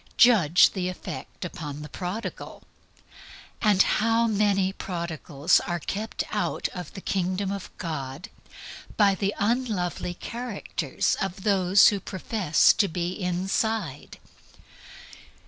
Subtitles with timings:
[0.17, 2.63] Judge of the effect upon the Prodigal
[3.61, 8.29] and how many prodigals are kept out of the Kingdom of God
[8.97, 14.17] by the unlovely character of those who profess to be inside.